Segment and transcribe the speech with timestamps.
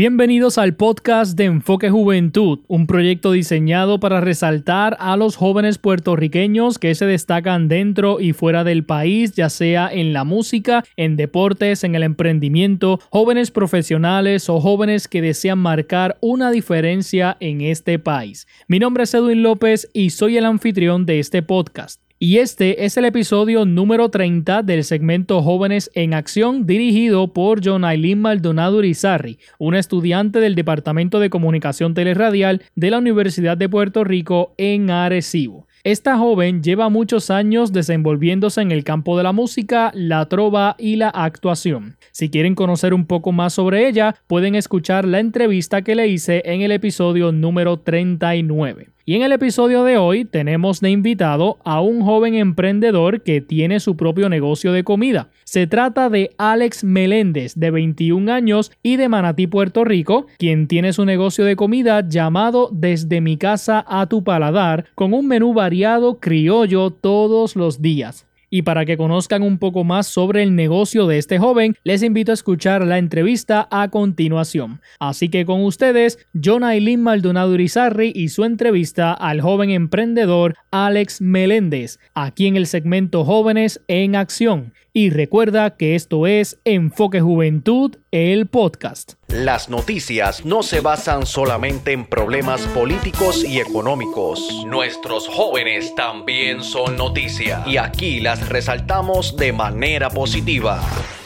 [0.00, 6.78] Bienvenidos al podcast de Enfoque Juventud, un proyecto diseñado para resaltar a los jóvenes puertorriqueños
[6.78, 11.84] que se destacan dentro y fuera del país, ya sea en la música, en deportes,
[11.84, 18.46] en el emprendimiento, jóvenes profesionales o jóvenes que desean marcar una diferencia en este país.
[18.68, 22.00] Mi nombre es Edwin López y soy el anfitrión de este podcast.
[22.22, 27.82] Y este es el episodio número 30 del segmento Jóvenes en Acción dirigido por John
[27.82, 34.04] Aileen Maldonado Urizarri, una estudiante del Departamento de Comunicación Teleradial de la Universidad de Puerto
[34.04, 35.66] Rico en Arecibo.
[35.82, 40.96] Esta joven lleva muchos años desenvolviéndose en el campo de la música, la trova y
[40.96, 41.96] la actuación.
[42.12, 46.42] Si quieren conocer un poco más sobre ella, pueden escuchar la entrevista que le hice
[46.44, 48.88] en el episodio número 39.
[49.10, 53.80] Y en el episodio de hoy tenemos de invitado a un joven emprendedor que tiene
[53.80, 55.30] su propio negocio de comida.
[55.42, 60.92] Se trata de Alex Meléndez, de 21 años y de Manatí, Puerto Rico, quien tiene
[60.92, 66.20] su negocio de comida llamado Desde mi casa a tu paladar, con un menú variado
[66.20, 68.29] criollo todos los días.
[68.50, 72.32] Y para que conozcan un poco más sobre el negocio de este joven, les invito
[72.32, 74.80] a escuchar la entrevista a continuación.
[74.98, 81.20] Así que con ustedes, John Aileen Maldonado Urizarri y su entrevista al joven emprendedor Alex
[81.20, 84.72] Meléndez, aquí en el segmento Jóvenes en Acción.
[84.92, 89.12] Y recuerda que esto es Enfoque Juventud, el podcast.
[89.28, 94.40] Las noticias no se basan solamente en problemas políticos y económicos.
[94.66, 100.82] Nuestros jóvenes también son noticia y aquí las resaltamos de manera positiva.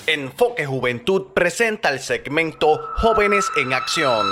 [0.07, 4.27] Enfoque Juventud presenta el segmento Jóvenes en Acción.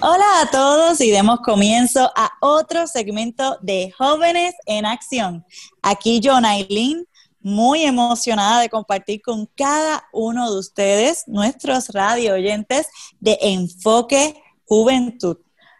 [0.00, 5.46] Hola a todos y demos comienzo a otro segmento de Jóvenes en Acción.
[5.80, 7.06] Aquí John Aileen
[7.44, 12.86] muy emocionada de compartir con cada uno de ustedes, nuestros radio oyentes
[13.20, 15.36] de Enfoque Juventud.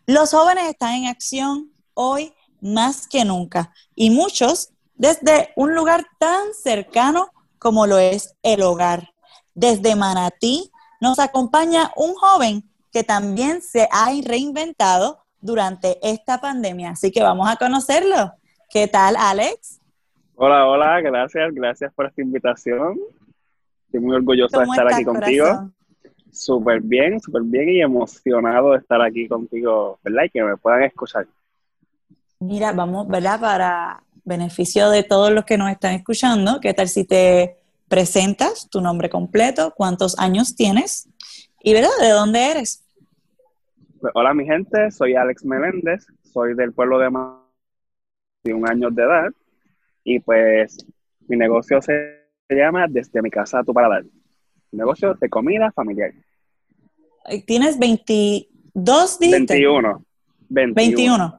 [0.07, 6.53] Los jóvenes están en acción hoy más que nunca y muchos desde un lugar tan
[6.53, 9.15] cercano como lo es el hogar.
[9.55, 10.71] Desde Manatí
[11.01, 16.91] nos acompaña un joven que también se ha reinventado durante esta pandemia.
[16.91, 18.35] Así que vamos a conocerlo.
[18.69, 19.81] ¿Qué tal, Alex?
[20.37, 22.99] Hola, hola, gracias, gracias por esta invitación.
[23.87, 25.71] Estoy muy orgulloso de estar aquí contigo.
[26.33, 30.25] Súper bien, súper bien y emocionado de estar aquí contigo, ¿verdad?
[30.25, 31.29] Y que me puedan escuchar.
[32.41, 33.39] Mira, vamos, ¿verdad?
[33.39, 37.57] Para beneficio de todos los que nos están escuchando, ¿qué tal si te
[37.87, 41.09] presentas tu nombre completo, cuántos años tienes
[41.61, 41.91] y, ¿verdad?
[42.01, 42.83] ¿De dónde eres?
[44.01, 47.09] Pues, hola, mi gente, soy Alex Meléndez, soy del pueblo de
[48.43, 49.33] de un año de edad
[50.05, 50.77] y pues
[51.27, 52.21] mi negocio se
[52.51, 54.05] llama Desde mi casa a tu paladar.
[54.71, 56.13] Negocio de comida familiar.
[57.47, 59.33] ¿Tienes 22 días?
[59.33, 60.05] 21.
[60.49, 61.39] 21.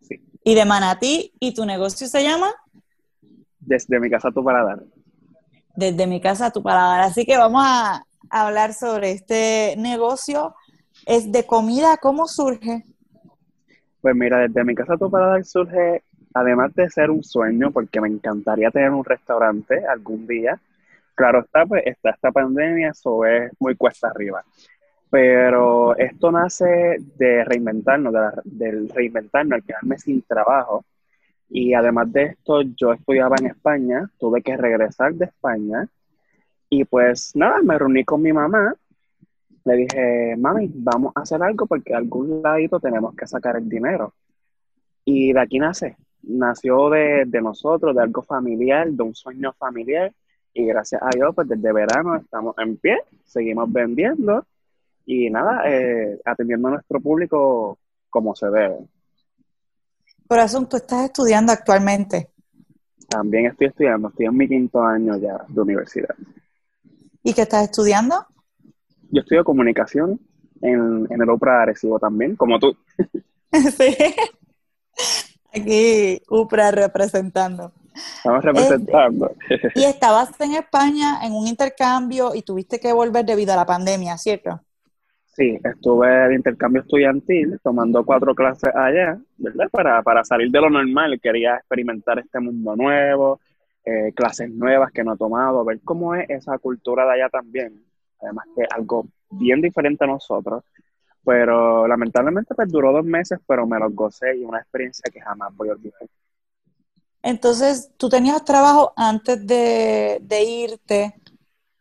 [0.00, 0.22] Sí.
[0.44, 1.32] ¿Y de Manatí?
[1.40, 2.54] ¿Y tu negocio se llama?
[3.58, 4.84] Desde mi casa a tu paladar.
[5.74, 7.00] Desde mi casa a tu paladar.
[7.00, 10.54] Así que vamos a hablar sobre este negocio.
[11.06, 12.84] Es de comida, ¿cómo surge?
[14.00, 18.00] Pues mira, desde mi casa a tu paladar surge además de ser un sueño, porque
[18.00, 20.60] me encantaría tener un restaurante algún día,
[21.14, 24.44] claro está, pues está esta pandemia, eso es muy cuesta arriba.
[25.10, 30.84] Pero esto nace de reinventarnos, del reinventarnos, al quedarme sin trabajo.
[31.48, 35.88] Y además de esto, yo estudiaba en España, tuve que regresar de España.
[36.68, 38.74] Y pues nada, me reuní con mi mamá.
[39.64, 44.14] Le dije, mami, vamos a hacer algo porque algún ladito tenemos que sacar el dinero.
[45.04, 50.12] Y de aquí nace, nació de, nosotros, de algo familiar, de un sueño familiar.
[50.54, 54.44] Y gracias a Dios, pues desde verano estamos en pie, seguimos vendiendo
[55.06, 57.78] y nada, eh, atendiendo a nuestro público
[58.10, 58.78] como se debe.
[60.26, 62.30] Corazón, tú estás estudiando actualmente.
[63.08, 66.14] También estoy estudiando, estoy en mi quinto año ya de universidad.
[67.22, 68.26] ¿Y qué estás estudiando?
[69.10, 70.20] Yo estudio comunicación
[70.60, 72.76] en, en el OPRA Arecibo también, como tú.
[73.52, 73.96] sí.
[75.54, 77.72] Aquí, UPRA representando.
[77.94, 79.32] Estamos representando.
[79.74, 84.16] y estabas en España en un intercambio y tuviste que volver debido a la pandemia,
[84.18, 84.60] ¿cierto?
[85.38, 89.68] Sí, estuve de intercambio estudiantil tomando cuatro clases allá, ¿verdad?
[89.70, 93.40] Para, para salir de lo normal, quería experimentar este mundo nuevo,
[93.84, 97.84] eh, clases nuevas que no he tomado, ver cómo es esa cultura de allá también.
[98.20, 100.64] Además que algo bien diferente a nosotros.
[101.28, 105.54] Pero lamentablemente pues duró dos meses, pero me lo gocé y una experiencia que jamás
[105.54, 106.00] voy a olvidar.
[107.22, 111.14] Entonces, tú tenías trabajo antes de, irte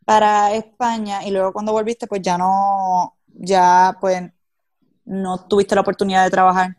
[0.04, 4.22] para España y luego cuando volviste pues ya no, ya pues
[5.06, 6.76] no tuviste la oportunidad de trabajar.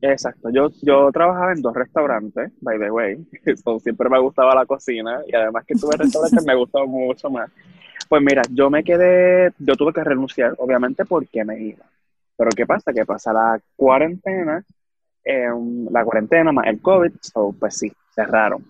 [0.00, 3.26] Exacto, yo, yo trabajaba en dos restaurantes, by the way,
[3.82, 7.50] siempre me gustaba la cocina y además que tuve restaurantes me gustaba mucho más.
[8.08, 11.84] Pues mira, yo me quedé, yo tuve que renunciar, obviamente, porque me iba.
[12.36, 12.92] Pero ¿qué pasa?
[12.92, 14.64] Que pasa la cuarentena,
[15.24, 17.12] em, la cuarentena más el COVID,
[17.58, 18.64] pues sí, cerraron.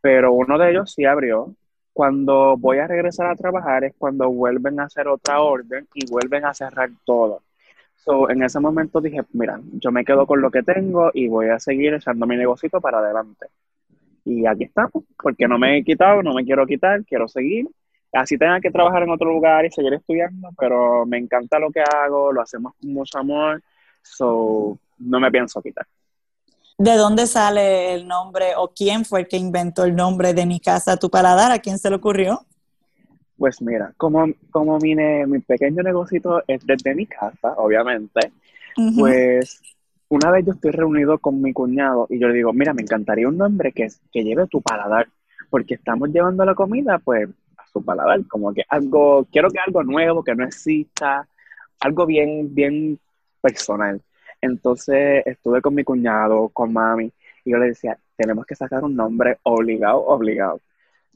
[0.00, 1.54] Pero uno de ellos sí abrió.
[1.92, 6.44] Cuando voy a regresar a trabajar es cuando vuelven a hacer otra orden y vuelven
[6.44, 7.42] a cerrar todo.
[7.96, 11.48] So, en ese momento dije, mira, yo me quedo con lo que tengo y voy
[11.48, 13.46] a seguir echando mi negocio para adelante.
[14.24, 17.68] Y aquí estamos, porque no me he quitado, no me quiero quitar, quiero seguir
[18.12, 21.80] así tenga que trabajar en otro lugar y seguir estudiando, pero me encanta lo que
[21.80, 23.62] hago, lo hacemos con mucho amor,
[24.02, 25.86] so no me pienso quitar.
[26.78, 30.60] ¿De dónde sale el nombre o quién fue el que inventó el nombre de mi
[30.60, 31.50] casa, tu paladar?
[31.50, 32.46] ¿A quién se le ocurrió?
[33.36, 38.32] Pues mira, como, como mi, mi pequeño negocio es desde mi casa, obviamente,
[38.96, 39.60] pues
[40.08, 43.28] una vez yo estoy reunido con mi cuñado y yo le digo, mira, me encantaría
[43.28, 45.08] un nombre que, que lleve tu paladar,
[45.50, 47.28] porque estamos llevando la comida, pues
[47.72, 51.26] su paladar, como que algo, quiero que algo nuevo, que no exista,
[51.80, 52.98] algo bien, bien
[53.40, 54.00] personal.
[54.40, 57.12] Entonces estuve con mi cuñado, con mami,
[57.44, 60.60] y yo le decía, tenemos que sacar un nombre obligado, obligado.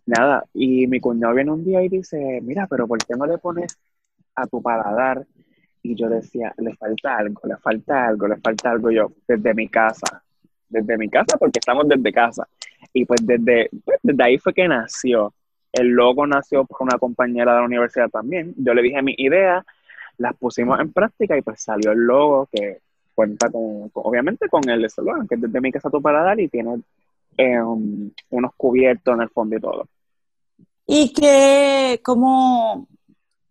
[0.06, 3.38] Nada, y mi cuñado viene un día y dice, mira, pero ¿por qué no le
[3.38, 3.78] pones
[4.34, 5.24] a tu paladar?
[5.82, 9.68] Y yo decía, le falta algo, le falta algo, le falta algo yo, desde mi
[9.68, 10.22] casa,
[10.68, 12.48] desde mi casa, porque estamos desde casa.
[12.92, 15.32] Y pues desde, pues desde ahí fue que nació.
[15.72, 18.54] El logo nació por una compañera de la universidad también.
[18.58, 19.64] Yo le dije mi idea,
[20.18, 22.80] las pusimos en práctica y pues salió el logo que
[23.14, 26.80] cuenta con, obviamente con el eslogan, que es desde mi casa tu paladar y tiene
[27.36, 29.86] eh, unos cubiertos en el fondo y todo.
[30.86, 32.86] ¿Y qué, cómo,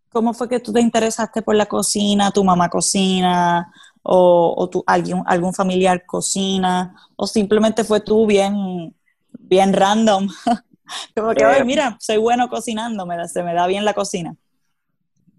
[0.10, 2.32] cómo fue que tú te interesaste por la cocina?
[2.32, 3.72] ¿Tu mamá cocina?
[4.04, 6.96] ¿O, o tu, algún, algún familiar cocina?
[7.16, 8.94] ¿O simplemente fue tú bien,
[9.40, 10.28] bien random?
[11.16, 14.36] Como que, mira, soy bueno cocinando, me se me da bien la cocina.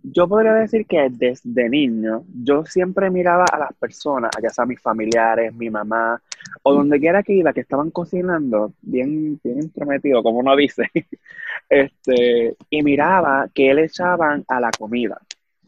[0.05, 4.81] Yo podría decir que desde niño yo siempre miraba a las personas, ya sea mis
[4.81, 6.21] familiares, mi mamá,
[6.65, 10.91] o donde quiera que iba, que estaban cocinando, bien, bien intrometido, como uno dice,
[11.69, 15.21] este, y miraba que le echaban a la comida.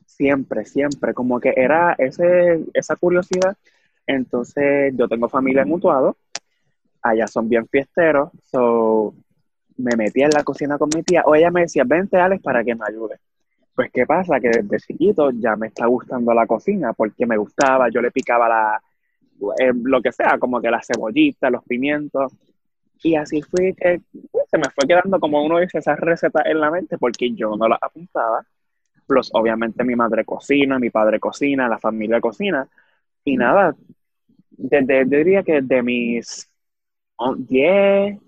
[0.04, 3.56] Siempre, siempre, como que era ese, esa curiosidad.
[4.06, 6.16] Entonces, yo tengo familia en Mutuado,
[7.02, 9.14] allá son bien fiesteros, so
[9.76, 12.64] me metía en la cocina con mi tía, o ella me decía, vente Alex para
[12.64, 13.18] que me ayude.
[13.74, 17.88] Pues qué pasa, que desde chiquito ya me está gustando la cocina, porque me gustaba,
[17.90, 18.82] yo le picaba la,
[19.58, 22.32] eh, lo que sea, como que la cebollita, los pimientos,
[23.04, 24.00] y así fue que
[24.32, 27.54] pues, se me fue quedando, como uno dice, esas recetas en la mente, porque yo
[27.56, 28.46] no las apuntaba.
[29.06, 32.66] Plus, obviamente, mi madre cocina, mi padre cocina, la familia cocina.
[33.24, 33.76] Y nada,
[34.50, 36.50] desde, diría que desde mis
[37.36, 38.18] 10,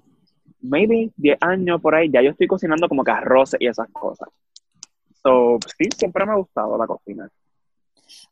[0.68, 4.28] maybe 10 años por ahí, ya yo estoy cocinando como que arroz y esas cosas.
[5.22, 7.28] So, sí, siempre me ha gustado la cocina.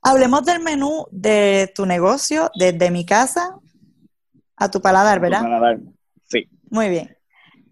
[0.03, 3.59] Hablemos del menú de tu negocio, desde mi casa
[4.57, 5.39] a tu paladar, ¿verdad?
[5.39, 5.79] Tu paladar,
[6.25, 6.49] sí.
[6.71, 7.17] Muy bien.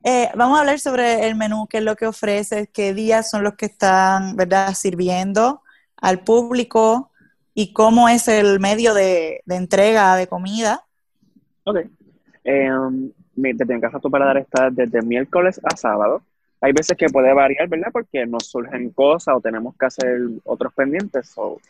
[0.05, 3.45] Eh, vamos a hablar sobre el menú, qué es lo que ofreces, qué días son
[3.45, 5.63] los que están, ¿verdad?, sirviendo
[5.97, 7.13] al público
[7.55, 10.85] y cómo es el medio de, entrega de comida.
[11.65, 11.77] Ok.
[12.45, 16.23] Um, desde mi casa tu paladar está desde miércoles a sábado.
[16.61, 17.89] Hay veces que puede variar, ¿verdad?
[17.93, 21.33] Porque nos surgen cosas o tenemos que hacer otros pendientes.
[21.37, 21.61] o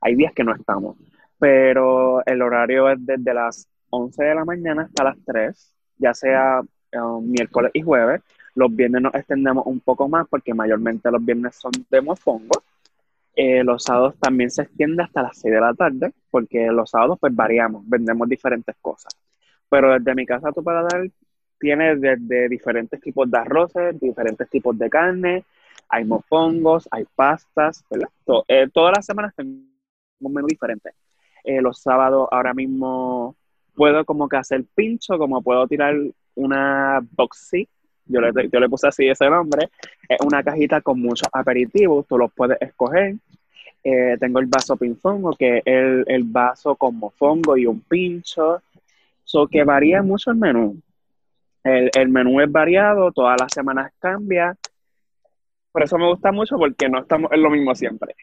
[0.00, 0.96] hay días que no estamos.
[1.38, 6.60] Pero el horario es desde las 11 de la mañana hasta las 3, ya sea
[6.92, 8.22] um, miércoles y jueves.
[8.54, 12.62] Los viernes nos extendemos un poco más porque mayormente los viernes son de mofongo.
[13.36, 17.18] Eh, los sábados también se extiende hasta las 6 de la tarde porque los sábados
[17.18, 19.12] pues variamos, vendemos diferentes cosas.
[19.68, 21.08] Pero desde mi casa tu paladar
[21.58, 25.44] tiene desde diferentes tipos de arroces, diferentes tipos de carne,
[25.88, 28.08] hay mofongos, hay pastas, ¿verdad?
[28.48, 29.60] Eh, todas las semanas tengo
[30.20, 30.90] un menú diferente.
[31.42, 33.36] Eh, los sábados ahora mismo
[33.74, 35.94] puedo como que hacer pincho, como puedo tirar
[36.34, 37.68] una boxy,
[38.06, 39.70] yo le, yo le puse así ese nombre,
[40.08, 43.16] es una cajita con muchos aperitivos, tú los puedes escoger.
[43.82, 48.62] Eh, tengo el vaso pinfongo, que es el, el vaso con mofongo y un pincho.
[49.34, 50.80] So que varía mucho el menú.
[51.64, 54.56] El, menú es variado, todas las semanas cambia.
[55.72, 58.14] Por eso me gusta mucho porque no estamos en lo mismo siempre.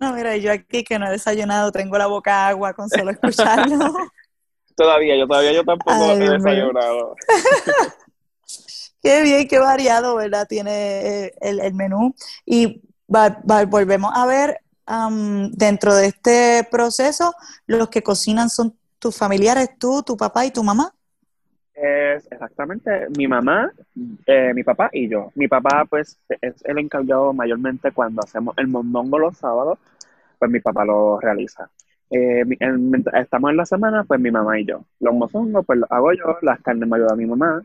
[0.00, 3.78] No, mira, yo aquí que no he desayunado, tengo la boca agua con solo escucharlo.
[4.76, 7.14] todavía, yo todavía yo tampoco he desayunado.
[9.04, 10.44] qué bien, qué variado, ¿verdad?
[10.48, 12.16] Tiene eh, el, menú.
[12.44, 14.58] Y volvemos a ver
[15.52, 17.32] dentro de este proceso,
[17.68, 20.92] los que cocinan son tus familiares, tú, tu papá y tu mamá?
[21.74, 23.72] Es exactamente mi mamá,
[24.26, 25.32] eh, mi papá y yo.
[25.34, 29.78] Mi papá, pues, es el encargado mayormente cuando hacemos el mondongo los sábados,
[30.38, 31.70] pues mi papá lo realiza.
[32.10, 32.44] Eh,
[33.14, 34.84] estamos en la semana, pues mi mamá y yo.
[34.98, 37.62] Los mozongos, pues los hago yo, las carnes me ayuda mi mamá,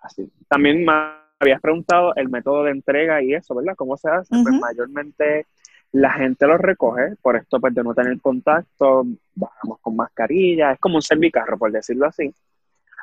[0.00, 0.30] así.
[0.48, 0.92] También me
[1.40, 3.74] habías preguntado el método de entrega y eso, ¿verdad?
[3.76, 4.28] ¿Cómo se hace?
[4.42, 5.46] Pues mayormente
[5.92, 10.78] la gente los recoge, por esto pues de no tener contacto, bajamos con mascarilla, es
[10.78, 12.34] como un servicarro, por decirlo así.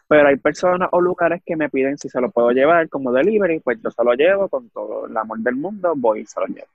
[0.08, 3.62] Pero hay personas o lugares que me piden si se lo puedo llevar como delivery,
[3.62, 6.48] pues yo se lo llevo con todo el amor del mundo, voy y se lo
[6.48, 6.68] llevo.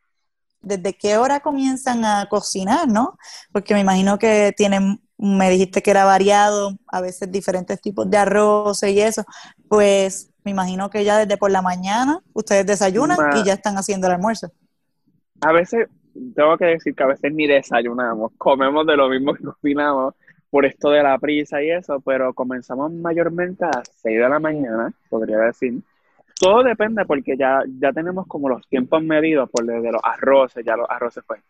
[0.61, 3.17] ¿Desde qué hora comienzan a cocinar, no?
[3.53, 8.17] Porque me imagino que tienen, me dijiste que era variado, a veces diferentes tipos de
[8.17, 9.25] arroz y eso,
[9.69, 14.09] pues me imagino que ya desde por la mañana ustedes desayunan y ya están haciendo
[14.09, 14.51] el almuerzo.
[15.41, 15.89] A veces,
[16.35, 20.15] tengo que decir que a veces ni desayunamos, comemos de lo mismo que cocinamos
[20.51, 24.39] por esto de la prisa y eso, pero comenzamos mayormente a las 6 de la
[24.39, 25.81] mañana, podría decir.
[26.41, 30.77] Todo depende porque ya, ya tenemos como los tiempos medidos por de los arroces, ya
[30.77, 31.43] los arroces pues,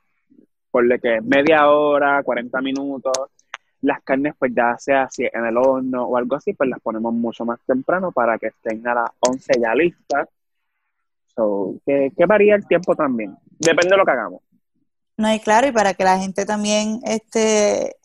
[0.70, 3.12] por de que media hora, 40 minutos,
[3.82, 7.12] las carnes pues ya sea así en el horno o algo así, pues las ponemos
[7.14, 10.28] mucho más temprano para que estén a las 11 ya listas.
[11.36, 14.42] So, que, que varía el tiempo también, depende de lo que hagamos.
[15.16, 17.96] No, y claro, y para que la gente también este,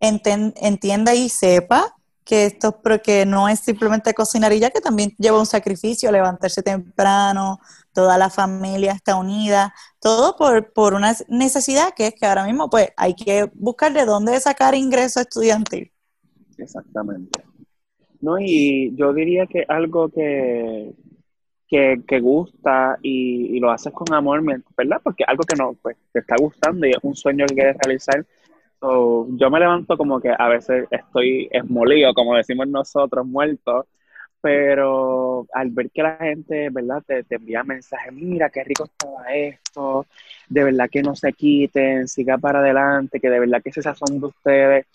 [0.00, 5.40] entienda y sepa que esto porque no es simplemente cocinar y ya que también lleva
[5.40, 7.58] un sacrificio, levantarse temprano,
[7.92, 12.70] toda la familia está unida, todo por, por una necesidad que es que ahora mismo
[12.70, 15.90] pues hay que buscar de dónde sacar ingreso estudiantil.
[16.58, 17.42] Exactamente.
[18.20, 20.94] No, y yo diría que algo que,
[21.72, 24.42] que, gusta y, lo haces con amor,
[24.76, 25.00] ¿verdad?
[25.02, 28.24] Porque algo que no, pues, te está gustando y es un sueño que quieres realizar.
[28.80, 33.86] yo me levanto como que a veces estoy esmolido, como decimos nosotros, muerto,
[34.42, 37.02] pero al ver que la gente, ¿verdad?
[37.06, 40.06] Te, envía mensajes, mira qué rico estaba esto,
[40.48, 44.20] de verdad que no se quiten, siga para adelante, que de verdad que ese sazón
[44.20, 44.86] de ustedes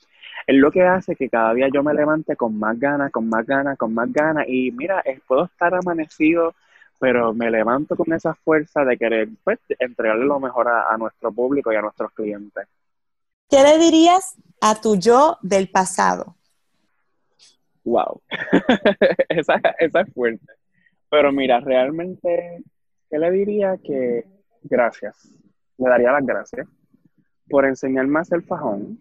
[0.45, 3.45] es lo que hace que cada día yo me levante con más ganas, con más
[3.45, 4.45] ganas, con más ganas.
[4.47, 6.53] Y mira, puedo estar amanecido
[6.99, 11.71] pero me levanto con esa fuerza de querer pues, entregarle lo mejor a, nuestro público
[11.71, 12.67] y a nuestros clientes.
[13.49, 16.35] ¿Qué le dirías a tu yo del pasado?
[17.83, 18.21] Wow,
[19.29, 20.53] esa, esa es fuerte.
[21.09, 22.63] Pero mira, realmente,
[23.09, 23.77] ¿qué le diría?
[23.77, 24.25] Que
[24.63, 25.29] gracias,
[25.77, 26.67] le daría las gracias
[27.49, 28.99] por enseñarme a hacer fajón,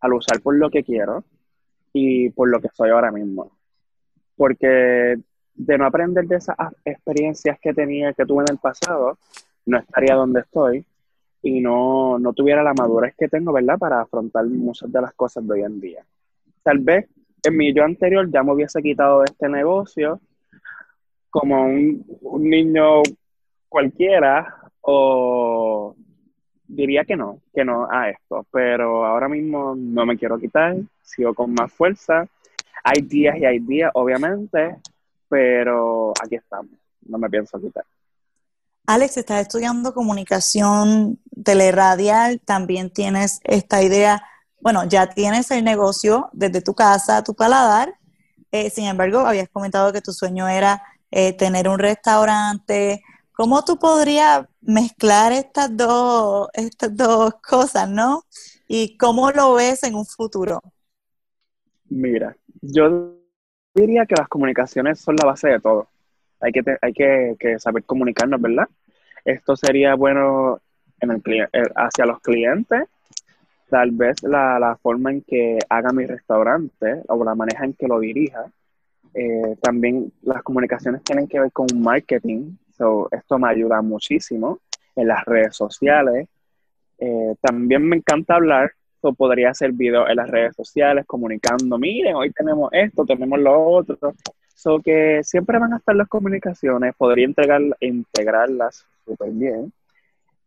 [0.00, 1.24] a luchar por lo que quiero
[1.92, 3.50] y por lo que soy ahora mismo.
[4.36, 5.18] Porque
[5.58, 9.18] de no aprender de esas experiencias que tenía, que tuve en el pasado,
[9.66, 10.84] no estaría donde estoy
[11.42, 15.46] y no, no tuviera la madurez que tengo, ¿verdad?, para afrontar muchas de las cosas
[15.46, 16.04] de hoy en día.
[16.62, 17.06] Tal vez
[17.42, 20.20] en mi yo anterior ya me hubiese quitado de este negocio
[21.30, 23.02] como un, un niño
[23.68, 25.94] cualquiera o
[26.66, 31.34] diría que no, que no a esto, pero ahora mismo no me quiero quitar, sigo
[31.34, 32.26] con más fuerza.
[32.84, 34.76] Hay días y hay días, obviamente,
[35.28, 37.84] pero aquí estamos, no me pienso quitar.
[38.86, 44.22] Alex, estás estudiando comunicación teleradial, también tienes esta idea,
[44.60, 47.98] bueno, ya tienes el negocio desde tu casa, tu paladar,
[48.50, 53.02] eh, sin embargo, habías comentado que tu sueño era eh, tener un restaurante.
[53.32, 58.24] ¿Cómo tú podrías mezclar estas dos, estas dos cosas, no?
[58.66, 60.60] ¿Y cómo lo ves en un futuro?
[61.88, 63.14] Mira, yo
[63.80, 65.88] diría que las comunicaciones son la base de todo.
[66.40, 68.68] Hay que, hay que, saber comunicarnos, ¿verdad?
[69.24, 70.60] Esto sería bueno
[71.00, 72.84] en el, eh, hacia los clientes,
[73.68, 78.00] tal vez la, forma en que haga mi restaurante o la manera en que lo
[78.00, 78.46] dirija.
[79.14, 84.60] Eh, también las comunicaciones tienen que ver con marketing, so, esto me ayuda muchísimo
[84.94, 86.28] en las redes sociales.
[86.98, 92.14] Eh, también me encanta hablar o podría hacer video en las redes sociales comunicando, miren,
[92.14, 94.14] hoy tenemos esto, tenemos lo otro.
[94.54, 99.72] So que siempre van a estar las comunicaciones, podría entregar, integrarlas súper bien.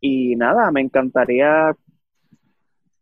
[0.02, 1.74] Y nada, me encantaría.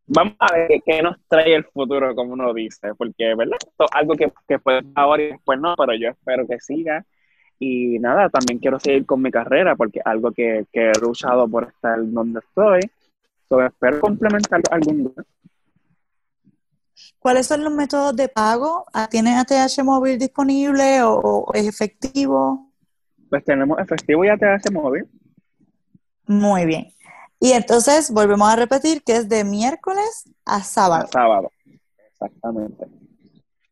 [0.05, 3.57] Vamos a ver qué nos trae el futuro, como uno dice, porque, ¿verdad?
[3.59, 7.05] Esto es algo que, que puede ahora y después no, pero yo espero que siga.
[7.59, 11.65] Y nada, también quiero seguir con mi carrera, porque algo que, que he luchado por
[11.65, 12.79] estar donde estoy.
[13.49, 15.25] So, espero complementar algún día.
[17.17, 18.85] ¿Cuáles son los métodos de pago?
[19.09, 22.71] ¿Tienes ATH móvil disponible o, es efectivo?
[23.29, 25.07] Pues tenemos efectivo y ATH móvil.
[26.27, 26.93] Muy bien.
[27.39, 31.07] Y entonces volvemos a repetir que es de miércoles a sábado.
[31.11, 31.51] sábado,
[32.11, 32.85] exactamente.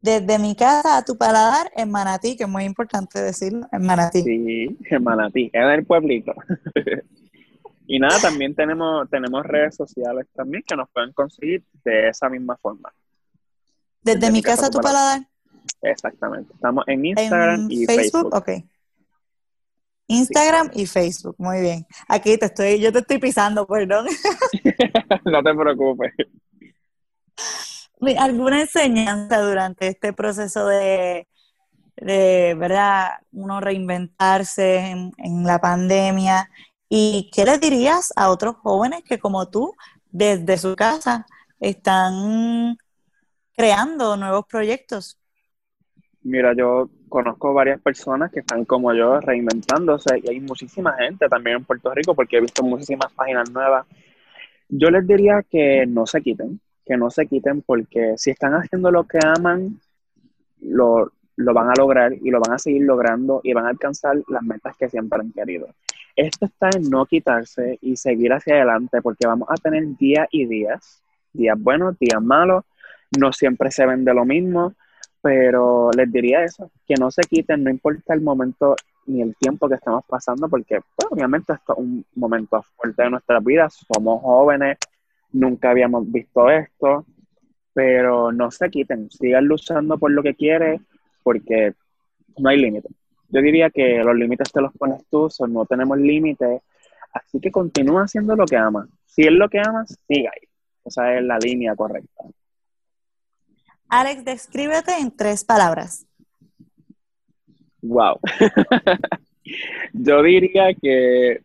[0.02, 4.24] Desde mi casa a tu paladar en Manatí, que es muy importante decirlo, en Manatí.
[4.24, 6.34] Sí, en Manatí, en el pueblito.
[7.88, 12.58] y nada, también tenemos, tenemos redes sociales también que nos pueden conseguir de esa misma
[12.58, 12.94] forma.
[14.02, 15.22] Desde, mi casa, a tu paladar.
[15.82, 16.54] Exactamente.
[16.54, 18.34] Estamos en Instagram y Facebook.
[18.34, 18.50] Ok.
[20.08, 21.86] Instagram y Facebook, muy bien.
[22.08, 24.08] Aquí te estoy, yo te estoy pisando, perdón.
[25.26, 26.14] no te preocupes.
[28.18, 31.28] ¿Alguna enseñanza durante este proceso de,
[31.98, 36.50] de verdad, uno reinventarse en, en, la pandemia?
[36.90, 39.74] ¿Y qué le dirías a otros jóvenes que como tú,
[40.10, 41.26] desde su casa,
[41.60, 42.78] están
[43.56, 45.20] creando nuevos proyectos?
[46.24, 51.58] Mira, yo conozco varias personas que están como yo reinventándose y hay muchísima gente también
[51.58, 53.86] en Puerto Rico porque he visto muchísimas páginas nuevas.
[54.70, 58.92] Yo les diría que no se quiten, que no se quiten porque si están haciendo
[58.92, 59.80] lo que aman,
[60.62, 64.18] lo, lo van a lograr y lo van a seguir logrando y van a alcanzar
[64.28, 65.68] las metas que siempre han querido.
[66.18, 70.48] Esto está en no quitarse y seguir hacia adelante porque vamos a tener días y
[70.48, 72.66] días, días buenos, días malos,
[73.20, 74.74] no siempre se vende lo mismo,
[75.22, 79.70] pero les diría eso, que no se quiten, no importa el momento ni el tiempo
[79.70, 84.20] que estamos pasando, porque pues, obviamente esto es un momento fuerte de nuestras vidas, somos
[84.24, 84.80] jóvenes,
[85.34, 87.06] nunca habíamos visto esto,
[87.74, 90.84] pero no se quiten, sigan luchando por lo que quieren,
[91.22, 91.76] porque
[92.40, 92.90] no hay límite.
[93.30, 96.62] Yo diría que los límites te los pones tú, no tenemos límites,
[97.12, 98.88] así que continúa haciendo lo que amas.
[99.06, 100.48] Si es lo que amas, siga ahí.
[100.86, 102.24] Esa es la línea correcta.
[103.90, 106.06] Alex, descríbete en tres palabras.
[107.82, 108.20] Wow.
[109.94, 111.42] yo diría que,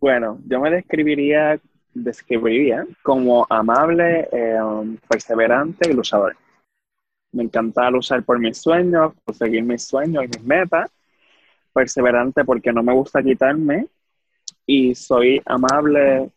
[0.00, 1.58] bueno, yo me describiría,
[1.94, 6.36] describiría como amable, em, perseverante y luchador.
[7.32, 10.90] Me encanta luchar por mis sueños, por seguir mis sueños y mis metas.
[11.72, 13.86] Perseverante porque no me gusta quitarme.
[14.66, 16.30] Y soy amable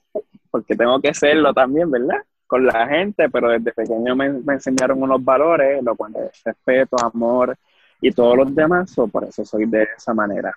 [0.50, 2.24] porque tengo que serlo también, ¿verdad?
[2.48, 7.58] con la gente, pero desde pequeño me, enseñaron unos valores, lo cual es respeto, amor
[8.02, 10.56] y todos los demás, o por eso soy de esa manera.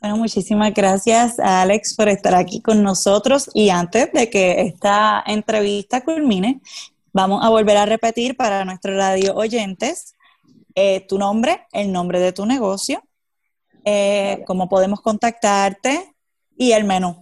[0.00, 6.02] Bueno, muchísimas gracias Alex por estar aquí con nosotros y antes de que esta entrevista
[6.02, 6.60] culmine,
[7.12, 10.14] vamos a volver a repetir para nuestros radio oyentes
[10.74, 13.02] eh, tu nombre, el nombre de tu negocio,
[13.84, 16.14] eh, cómo podemos contactarte
[16.56, 17.16] y el menú.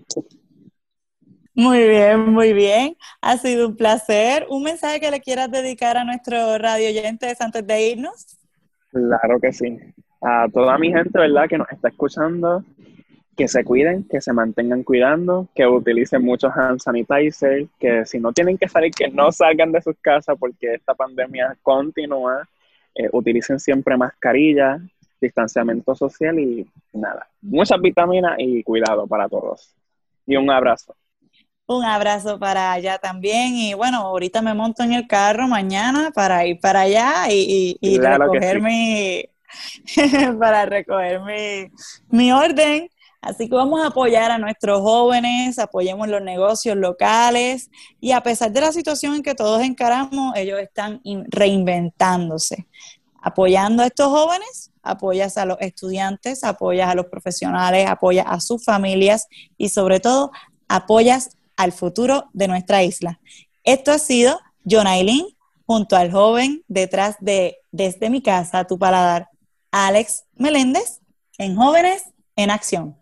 [1.55, 2.97] Muy bien, muy bien.
[3.21, 4.47] Ha sido un placer.
[4.49, 8.39] ¿Un mensaje que le quieras dedicar a nuestro radio oyentes antes de irnos?
[8.91, 9.79] Claro que sí.
[10.23, 12.65] A toda mi gente, ¿verdad?, que nos está escuchando,
[13.37, 18.33] que se cuiden, que se mantengan cuidando, que utilicen muchos hand sanitizer, que si no
[18.33, 22.47] tienen que salir, que no salgan de sus casas porque esta pandemia continúa
[22.95, 24.79] eh, utilicen siempre mascarilla,
[25.19, 29.75] distanciamiento social y nada, muchas vitaminas y cuidado para todos.
[30.27, 30.95] Y un abrazo.
[31.67, 33.55] Un abrazo para allá también.
[33.55, 38.61] Y bueno, ahorita me monto en el carro mañana para ir para allá y, recoger
[38.61, 39.25] mi
[40.39, 41.71] para recoger mi,
[42.11, 42.89] mi orden
[43.23, 48.51] Así que vamos a apoyar a nuestros jóvenes, apoyemos los negocios locales y a pesar
[48.51, 52.67] de la situación en que todos encaramos, ellos están reinventándose.
[53.21, 58.65] Apoyando a estos jóvenes, apoyas a los estudiantes, apoyas a los profesionales, apoyas a sus
[58.65, 60.33] familias y sobre todo
[60.67, 63.21] apoyas al futuro de nuestra isla.
[63.63, 65.27] Esto ha sido Jonailin
[65.65, 69.29] junto al joven detrás de Desde mi casa tu paladar,
[69.73, 71.01] Alex Meléndez,
[71.39, 72.05] en Jóvenes
[72.37, 73.02] en Acción.